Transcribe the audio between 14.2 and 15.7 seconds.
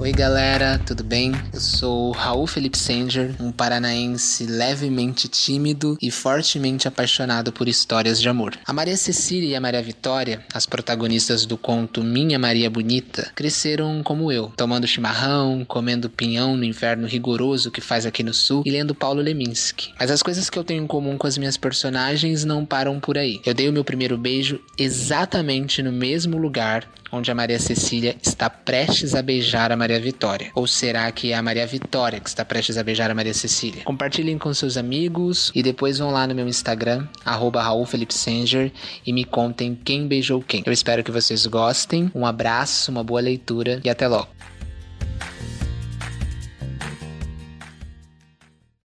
eu, tomando chimarrão,